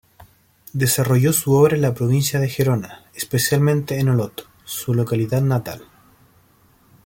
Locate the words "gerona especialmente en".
2.49-4.09